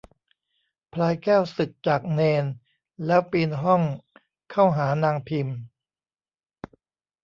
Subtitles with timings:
[0.93, 2.45] พลายแก้วสึกจากเณร
[3.05, 3.81] แล้วปีนห้อง
[4.51, 5.47] เข้าหานางพิม